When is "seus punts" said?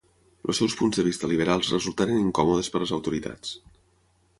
0.61-1.01